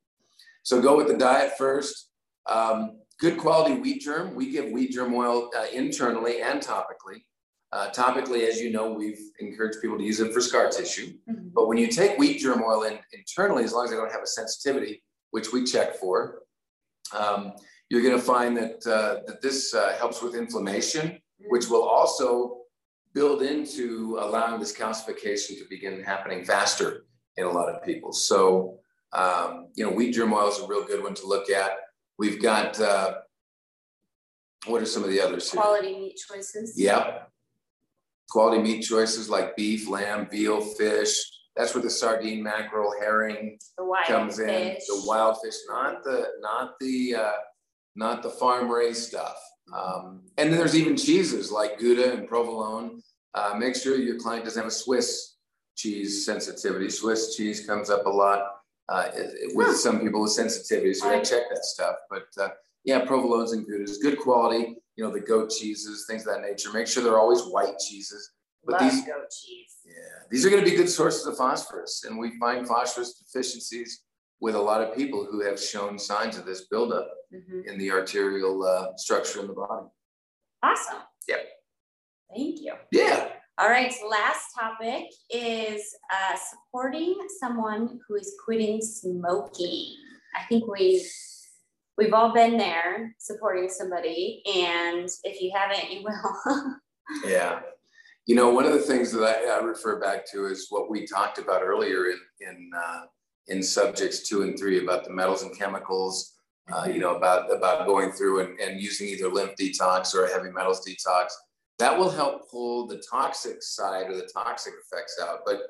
[0.64, 2.10] so go with the diet first.
[2.50, 4.36] Um, good quality wheat germ.
[4.36, 7.22] We give wheat germ oil uh, internally and topically.
[7.74, 11.18] Uh, topically, as you know, we've encouraged people to use it for scar tissue.
[11.28, 11.52] Mhm.
[11.56, 14.22] But when you take wheat germ oil in internally, as long as they don't have
[14.22, 16.44] a sensitivity, which we check for,
[17.14, 17.54] um,
[17.90, 22.62] you're going to find that uh, that this uh, helps with inflammation, which will also
[23.14, 27.08] build into allowing this calcification to begin happening faster
[27.38, 28.14] in a lot of people.
[28.14, 28.80] So,
[29.14, 31.72] um, you know, wheat germ oil is a real good one to look at.
[32.20, 33.22] We've got uh,
[34.68, 35.60] what are some of the others here?
[35.60, 36.78] Quality meat choices.
[36.78, 37.33] Yep.
[38.30, 41.16] Quality meat choices like beef, lamb, veal, fish.
[41.56, 43.60] That's where the sardine, mackerel, herring
[44.08, 44.48] comes in.
[44.48, 44.84] fish.
[44.88, 47.32] The wild fish, not the not the uh,
[47.96, 49.36] not the farm raised stuff.
[49.76, 53.02] Um, and then there's even cheeses like Gouda and provolone.
[53.36, 55.38] Uh, make sure your client doesn't have a Swiss
[55.76, 56.90] cheese sensitivity.
[56.90, 58.42] Swiss cheese comes up a lot
[58.90, 59.74] uh, it- it- with Huh.
[59.74, 61.96] some people with sensitivity, so you check that stuff.
[62.10, 62.50] But uh,
[62.84, 64.76] yeah, provolones and Goudas, good quality.
[64.96, 66.72] You know the goat cheeses, things of that nature.
[66.72, 68.32] Make sure they're always white cheeses.
[68.66, 69.74] But Love these goat cheese.
[69.86, 69.94] yeah,
[70.32, 74.04] these are going to be good sources of phosphorus, and we find phosphorus deficiencies
[74.40, 77.66] with a lot of people who have shown signs of this buildup Mhm.
[77.68, 79.88] in the arterial uh, structure in the body.
[80.62, 81.02] Awesome.
[81.28, 81.40] Yep.
[82.36, 82.74] Thank you.
[82.92, 89.96] Yeah, All right, last topic is uh, supporting someone who is quitting smoking.
[90.36, 91.06] I think we've
[91.98, 96.76] we've all been there supporting somebody, and if you haven't, you will.
[97.26, 97.60] yeah.
[98.26, 101.06] You know, one of the things that I, I refer back to is what we
[101.06, 103.02] talked about earlier in in uh,
[103.48, 106.34] in subjects two and three about the metals and chemicals.
[106.72, 110.32] Uh, you know about about going through and, and using either lymph detox or a
[110.32, 111.32] heavy metals detox.
[111.80, 115.40] That will help pull the toxic side or the toxic effects out.
[115.46, 115.64] But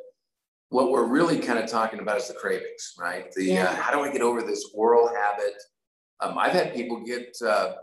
[0.70, 3.32] what we're really kind of talking about is the cravings, right?
[3.32, 3.66] The Yeah.
[3.66, 5.54] uh, how do I get over this oral habit?
[6.24, 7.74] Um, I've had people get uh,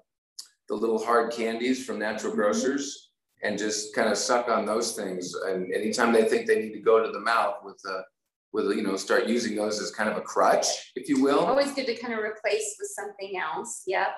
[0.68, 2.36] the little hard candies from natural Mhm.
[2.36, 3.10] grocers
[3.42, 5.34] and just kind of suck on those things.
[5.34, 8.04] And anytime they think they need to go to the mouth with a,
[8.52, 11.40] with you know start using those as kind of a crutch, if you will.
[11.40, 13.82] Always good to kind of replace with something else.
[13.86, 14.08] Yep.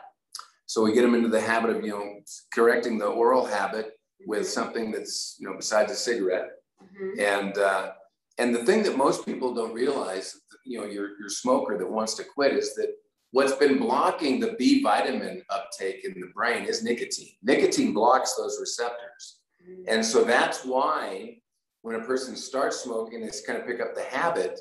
[0.66, 2.20] So we get them into the habit of, you know,
[2.54, 6.48] correcting the oral habit with something that's, you know, besides a cigarette.
[6.82, 7.20] Mhm.
[7.20, 7.92] And uh,
[8.38, 12.14] and the thing that most people don't realize, you know, your your smoker that wants
[12.14, 12.90] to quit is that
[13.32, 17.34] what's been blocking the B vitamin uptake in the brain is nicotine.
[17.42, 19.40] Nicotine blocks those receptors.
[19.66, 19.84] Mhm.
[19.88, 21.40] And so that's why
[21.80, 24.60] when a person starts smoking, they kind of pick up the habit,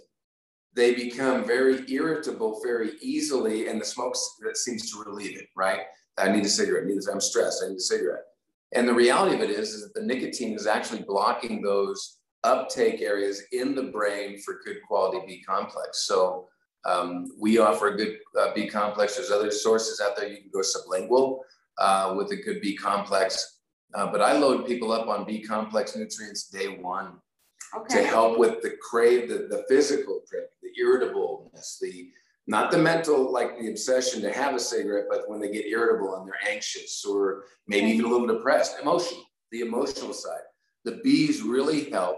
[0.73, 5.81] they become very irritable very easily, and the smoke that seems to relieve it, right?
[6.17, 8.25] I need a cigarette, I need this, I'm stressed, I need a cigarette.
[8.71, 13.01] And the reality of it is, is that the nicotine is actually blocking those uptake
[13.01, 16.05] areas in the brain for good quality B complex.
[16.07, 16.47] So
[16.85, 19.15] um, we offer a good uh, B complex.
[19.15, 20.27] There's other sources out there.
[20.27, 21.39] You can go sublingual
[21.77, 23.59] uh, with a good B complex.
[23.93, 27.13] Uh, but I load people up on B complex nutrients day one
[27.89, 32.09] to help with the crave, the, the physical craving, the irritableness, the
[32.47, 36.15] not the mental, like the obsession to have a cigarette, but when they get irritable
[36.15, 40.41] and they're anxious or maybe even a little depressed, emotional, the emotional side.
[40.83, 42.17] The B's really help.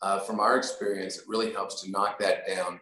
[0.00, 2.78] Uh, from our experience, it really helps to knock that down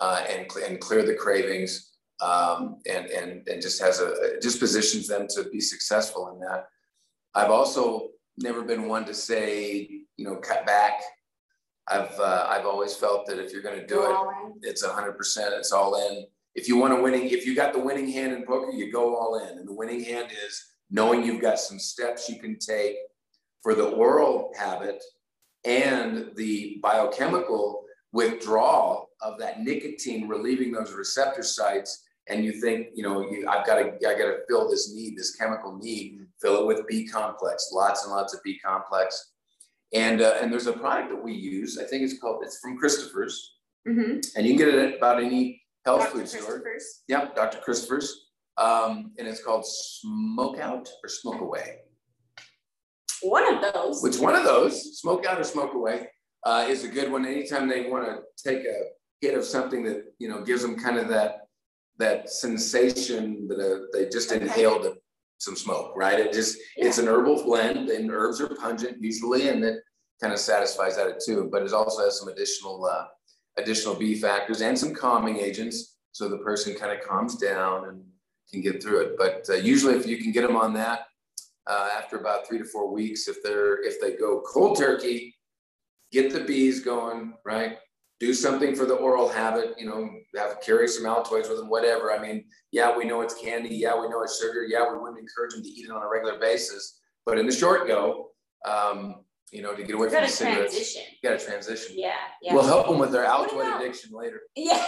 [0.00, 5.06] uh, and, and clear the cravings um, and, and, and just has a, just positions
[5.06, 6.66] them to be successful in that.
[7.34, 8.08] I've also
[8.38, 11.00] never been one to say, you know, cut back.
[11.86, 15.12] I've, uh, I've always felt that if you're going to do it, it's a hundred
[15.12, 16.24] percent, it's all in.
[16.54, 19.16] If you want a winning, if you got the winning hand in poker, you go
[19.16, 19.58] all in.
[19.58, 22.96] And the winning hand is knowing you've got some steps you can take
[23.62, 25.02] for the oral habit
[25.64, 32.04] and the biochemical withdrawal of that nicotine, relieving those receptor sites.
[32.28, 35.16] And you think, you know, you, I've got to, I got to fill this need,
[35.16, 39.32] this chemical need, fill it with B complex, lots and lots of B complex.
[39.94, 42.76] And, uh, and there's a product that we use, I think it's called, it's from
[42.76, 43.54] Christopher's
[43.86, 44.20] Mhm.
[44.36, 46.18] and you can get it at about any health Dr.
[46.18, 46.40] food store.
[46.60, 47.02] Christopher's.
[47.08, 47.58] Yep, Dr.
[47.60, 48.26] Christopher's.
[48.58, 51.78] Um, and it's called Smoke Out or Smoke Away.
[53.22, 54.02] One of those.
[54.02, 56.08] Which one of those, Smoke Out or Smoke Away,
[56.44, 57.24] uh, is a good one.
[57.24, 58.82] Anytime they want to take a
[59.20, 61.48] hit of something that you know gives them kind of that
[61.98, 64.42] that sensation that uh, they just okay.
[64.42, 64.96] inhaled
[65.38, 66.18] some smoke, right?
[66.18, 66.86] It just yeah.
[66.86, 69.80] it's an herbal blend, and herbs are pungent usually, and it
[70.20, 71.48] kind of satisfies that too.
[71.50, 73.06] But it also has some additional uh,
[73.56, 78.02] additional B factors and some calming agents, so the person kind of calms down and
[78.50, 79.12] can get through it.
[79.18, 81.06] But uh, usually, if you can get them on that
[81.66, 85.34] uh, after about three to four weeks, if they're if they go cold turkey,
[86.12, 87.78] get the bees going, right?
[88.20, 92.12] Do something for the oral habit, you know, have carry some Altoids with them, whatever.
[92.12, 93.76] I mean, yeah, we know it's candy.
[93.76, 94.64] Yeah, we know it's sugar.
[94.64, 97.00] Yeah, we wouldn't encourage them to eat it on a regular basis.
[97.24, 98.30] But in the short go,
[98.66, 101.02] um, you know, to get away from the cigarettes, transition.
[101.22, 101.94] you got to transition.
[101.96, 102.54] Yeah, yeah.
[102.54, 104.40] We'll help them with their Altoid addiction later.
[104.56, 104.84] Yeah,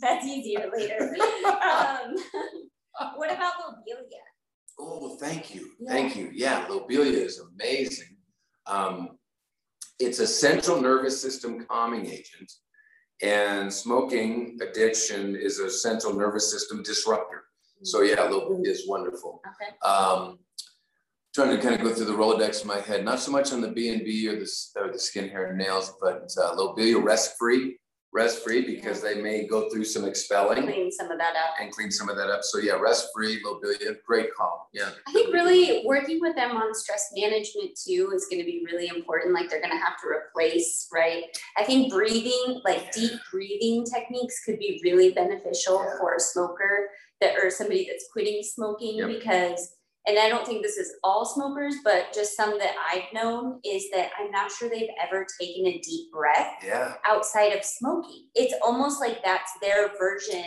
[0.00, 1.16] that's easier later.
[1.46, 2.14] um,
[3.16, 4.20] what about lobelia?
[4.78, 5.90] Oh, thank you, yeah.
[5.92, 6.30] thank you.
[6.32, 8.16] Yeah, lobelia is amazing.
[8.66, 9.18] Um,
[9.98, 12.52] it's a central nervous system calming agent,
[13.22, 17.44] and smoking addiction is a central nervous system disruptor.
[17.82, 19.40] So yeah, lobelia is wonderful.
[19.46, 19.76] Okay.
[19.88, 20.38] Um,
[21.34, 23.60] trying to kind of go through the Rolodex in my head, not so much on
[23.60, 26.98] the B and B or the or the skin, hair, and nails, but uh, lobelia
[26.98, 27.78] rest free
[28.12, 30.62] rest free because they may go through some expelling.
[30.62, 31.54] Clean some of that up.
[31.60, 32.42] And clean some of that up.
[32.42, 34.68] So yeah, rest free, lobelia, great call.
[34.72, 34.90] Yeah.
[35.06, 38.88] I think really working with them on stress management too is going to be really
[38.88, 39.34] important.
[39.34, 41.24] Like they're going to have to replace, right?
[41.56, 45.98] I think breathing, like deep breathing techniques could be really beneficial yeah.
[45.98, 46.88] for a smoker
[47.20, 49.08] that or somebody that's quitting smoking yep.
[49.08, 49.77] because
[50.08, 53.84] and I don't think this is all smokers, but just some that I've known is
[53.92, 56.94] that I'm not sure they've ever taken a deep breath yeah.
[57.06, 58.24] outside of smoking.
[58.34, 60.46] It's almost like that's their version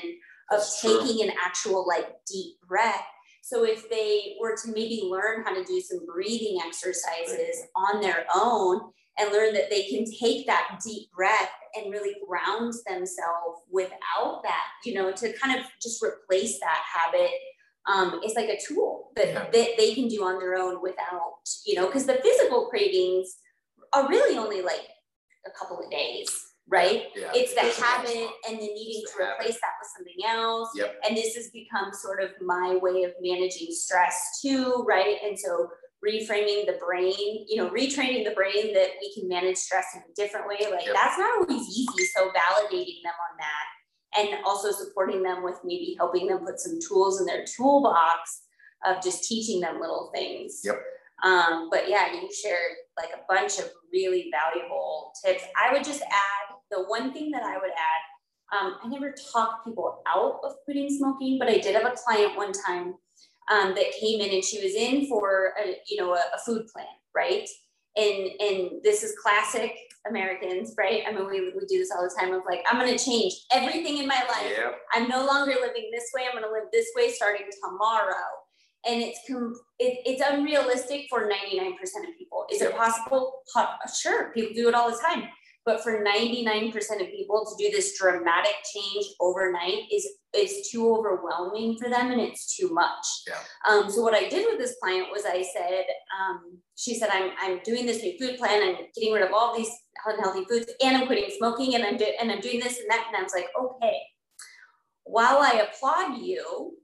[0.51, 1.27] of that's taking true.
[1.27, 3.05] an actual like deep breath.
[3.43, 8.25] So if they were to maybe learn how to do some breathing exercises on their
[8.33, 8.81] own
[9.19, 14.65] and learn that they can take that deep breath and really ground themselves without that,
[14.85, 17.29] you know, to kind of just replace that habit
[17.87, 19.45] um, is like a tool that, yeah.
[19.51, 23.37] that they can do on their own without, you know, because the physical cravings
[23.93, 24.87] are really only like
[25.45, 26.29] a couple of days,
[26.67, 27.05] right?
[27.15, 30.69] Yeah, it's the habit and the needing to replace that with something else.
[30.75, 31.01] Yep.
[31.07, 35.17] And this has become sort of my way of managing stress too, right?
[35.25, 35.69] And so
[36.05, 40.13] reframing the brain, you know, retraining the brain that we can manage stress in a
[40.15, 40.57] different way.
[40.71, 40.95] Like yep.
[40.95, 42.05] that's not always easy.
[42.15, 43.65] So validating them on that
[44.17, 48.43] and also supporting them with maybe helping them put some tools in their toolbox
[48.85, 50.61] of just teaching them little things.
[50.63, 50.81] Yep.
[51.23, 55.43] Um, but yeah, you shared like a bunch of really valuable tips.
[55.55, 58.57] I would just add the one thing that I would add.
[58.57, 62.35] Um, I never talk people out of quitting smoking, but I did have a client
[62.35, 62.95] one time
[63.51, 66.67] um, that came in and she was in for a, you know a, a food
[66.67, 67.47] plan, right?
[67.95, 69.73] And and this is classic
[70.09, 71.03] Americans, right?
[71.07, 73.33] I mean, we, we do this all the time of like, I'm going to change
[73.51, 74.51] everything in my life.
[74.57, 74.79] Yep.
[74.93, 76.23] I'm no longer living this way.
[76.25, 78.13] I'm going to live this way starting tomorrow.
[78.87, 82.45] And it's com- it, it's unrealistic for 99% of people.
[82.51, 82.71] Is yep.
[82.71, 83.41] it possible?
[83.99, 85.25] Sure, people do it all the time.
[85.63, 91.77] But for 99% of people to do this dramatic change overnight is is too overwhelming
[91.77, 93.05] for them and it's too much.
[93.27, 93.35] Yeah.
[93.69, 95.83] Um, so what I did with this client was I said,
[96.17, 98.61] um, she said, I'm, I'm doing this new food plan.
[98.63, 99.69] I'm getting rid of all these
[100.05, 103.05] unhealthy foods and I'm quitting smoking and I'm, do- and I'm doing this and that.
[103.07, 103.97] And I was like, okay,
[105.03, 106.77] while I applaud you,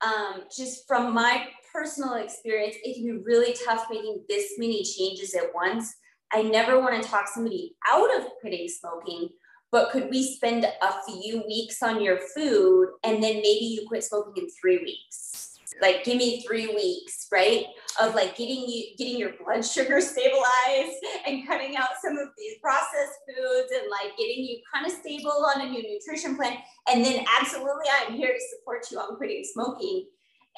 [0.00, 5.34] um, just from my personal experience, it can be really tough making this many changes
[5.34, 5.94] at once.
[6.32, 9.30] I never want to talk somebody out of quitting smoking,
[9.70, 14.04] but could we spend a few weeks on your food and then maybe you quit
[14.04, 15.58] smoking in three weeks?
[15.80, 17.66] Like give me three weeks, right?
[18.00, 22.58] Of like getting you getting your blood sugar stabilized and cutting out some of these
[22.60, 26.56] processed foods and like getting you kind of stable on a new nutrition plan.
[26.90, 30.06] And then absolutely I'm here to support you on quitting smoking.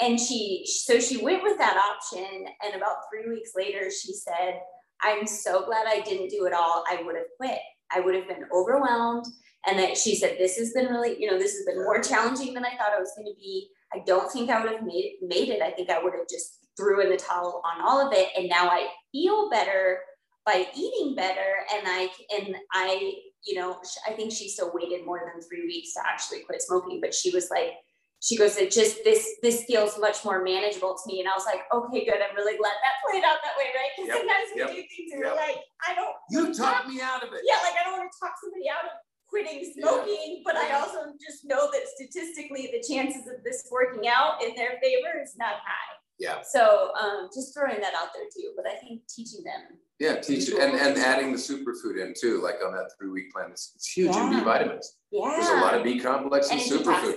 [0.01, 2.47] And she so she went with that option.
[2.65, 4.61] And about three weeks later, she said,
[5.03, 6.85] I'm so glad I didn't do it all.
[6.89, 7.59] I would have quit.
[7.93, 9.27] I would have been overwhelmed.
[9.67, 12.55] And that she said, this has been really, you know, this has been more challenging
[12.55, 13.69] than I thought it was going to be.
[13.93, 15.61] I don't think I would have made, made it.
[15.61, 18.29] I think I would have just threw in the towel on all of it.
[18.37, 19.99] And now I feel better
[20.47, 21.67] by eating better.
[21.75, 23.13] And I, and I,
[23.45, 23.79] you know,
[24.09, 27.31] I think she still waited more than three weeks to actually quit smoking, but she
[27.31, 27.73] was like,
[28.21, 31.21] she goes, it just this this feels much more manageable to me.
[31.21, 32.21] And I was like, okay, good.
[32.21, 33.91] I'm really glad that played out that way, right?
[33.97, 35.33] Because yep, sometimes we yep, do things and yep.
[35.33, 37.41] we're like, I don't You talk me out of it.
[37.49, 38.93] Yeah, like I don't want to talk somebody out of
[39.25, 40.45] quitting smoking, yeah.
[40.45, 44.77] but I also just know that statistically the chances of this working out in their
[44.85, 46.00] favor is not high.
[46.21, 46.43] Yeah.
[46.43, 49.79] So um, just throwing that out there too, but I think teaching them.
[49.99, 53.51] Yeah, teach and, and adding the superfood in too, like on that three week plan.
[53.51, 54.31] It's, it's huge yeah.
[54.31, 54.97] in B vitamins.
[55.11, 55.35] Yeah.
[55.35, 57.17] There's a lot of B complex and, and superfood.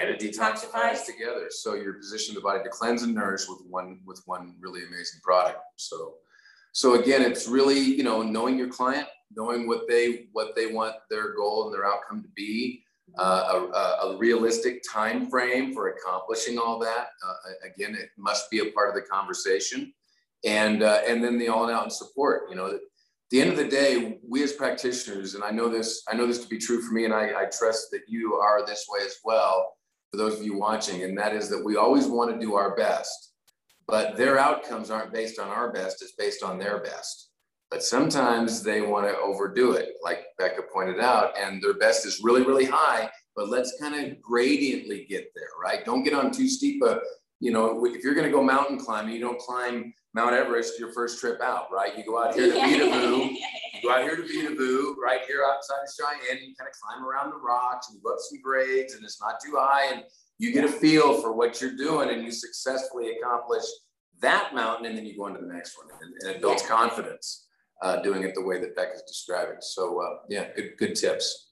[0.00, 1.46] And it detoxifies together.
[1.50, 5.20] So you're positioning the body to cleanse and nourish with one with one really amazing
[5.22, 5.60] product.
[5.76, 6.14] So
[6.72, 10.94] so again, it's really, you know, knowing your client, knowing what they what they want
[11.10, 12.84] their goal and their outcome to be
[13.18, 17.08] a, a, realistic time frame for accomplishing all that.
[17.26, 17.34] Uh,
[17.64, 19.92] again, it must be a part of the conversation,
[20.44, 22.42] and uh, and then the all out and support.
[22.50, 22.80] You know, at
[23.30, 26.42] the end of the day, we as practitioners, and I know this, I know this
[26.42, 29.16] to be true for me, and I, I trust that you are this way as
[29.24, 29.74] well.
[30.10, 32.74] For those of you watching, and that is that we always want to do our
[32.74, 33.32] best,
[33.86, 37.29] but their outcomes aren't based on our best; it's based on their best
[37.70, 42.20] but sometimes they want to overdo it, like Becca pointed out, and their best is
[42.22, 43.08] really, really high.
[43.36, 45.84] But let's kind of gradiently get there, right?
[45.84, 47.00] Don't get on too steep a,
[47.38, 50.92] you know, if you're going to go mountain climbing, you don't climb Mount Everest your
[50.92, 51.96] first trip out, right?
[51.96, 53.30] You go out here to Vedauwoo,
[53.74, 57.06] you go out here to Vedauwoo, right here outside of Cheyenne, you kind of climb
[57.06, 60.02] around the rocks and you go up some grades and it's not too high and
[60.38, 63.62] you get a feel for what you're doing and you successfully accomplish
[64.20, 67.46] that mountain and then you go into the next one and, and it builds confidence
[67.82, 69.56] uh, doing it the way that Beck is describing.
[69.60, 71.50] So uh, yeah, good, good tips.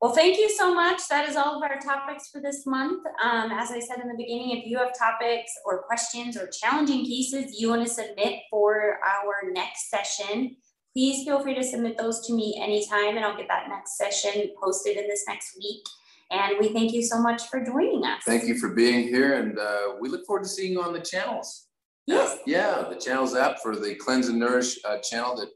[0.00, 1.02] Well, thank you so much.
[1.10, 3.04] That is all of our topics for this month.
[3.22, 7.04] Um, as I said in the beginning, if you have topics or questions or challenging
[7.04, 10.56] cases you want to submit for our next session,
[10.94, 14.50] please feel free to submit those to me anytime and I'll get that next session
[14.60, 15.84] posted in this next week.
[16.30, 18.22] And we thank you so much for joining us.
[18.24, 21.00] Thank you for being here and uh, we look forward to seeing you on the
[21.00, 21.66] channels.
[22.10, 22.38] Yes.
[22.46, 25.50] Yeah, the channels app for the Cleanse and Nourish uh, channel that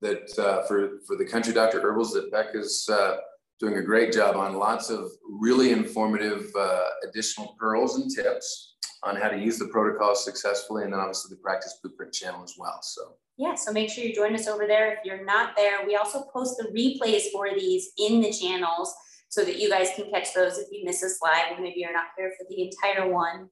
[0.00, 3.16] that uh, for for the Country Doctor Herbals that Becca's uh,
[3.60, 4.54] doing a great job on.
[4.54, 10.14] Lots of really informative uh, additional pearls and tips on how to use the protocol
[10.14, 12.78] successfully, and then obviously the Practice Blueprint channel as well.
[12.82, 13.16] So.
[13.36, 14.94] Yeah, so make sure you join us over there.
[14.94, 18.92] If you're not there, we also post the replays for these in the channels
[19.28, 21.92] so that you guys can catch those if you miss a slide and maybe you're
[21.92, 23.48] not here for the entire one.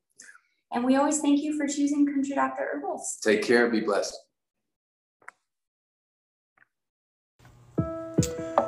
[0.77, 3.19] And we always thank you for choosing Country Doctor Herbals.
[3.23, 4.15] Take care and be blessed.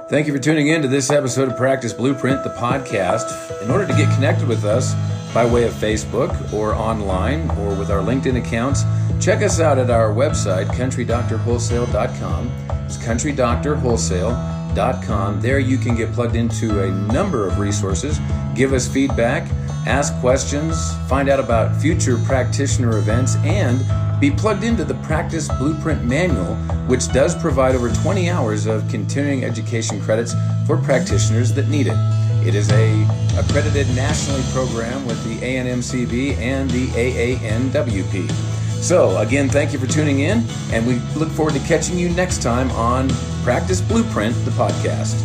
[0.09, 3.61] Thank you for tuning in to this episode of Practice Blueprint, the podcast.
[3.62, 4.94] In order to get connected with us
[5.34, 8.84] by way of Facebook or online or with our LinkedIn accounts,
[9.22, 12.50] check us out at our website, countrydoctorwholesale.com.
[12.86, 12.96] It's
[14.74, 15.40] countrydoctorwholesale.com.
[15.40, 18.18] There you can get plugged into a number of resources,
[18.54, 19.48] give us feedback
[19.88, 23.82] ask questions, find out about future practitioner events, and
[24.20, 26.56] be plugged into the Practice Blueprint Manual,
[26.86, 30.34] which does provide over 20 hours of continuing education credits
[30.66, 31.96] for practitioners that need it.
[32.46, 33.02] It is a
[33.38, 38.57] accredited nationally program with the ANMCB and the AANWP.
[38.81, 42.43] So, again, thank you for tuning in, and we look forward to catching you next
[42.43, 43.09] time on
[43.43, 45.20] Practice Blueprint, the podcast.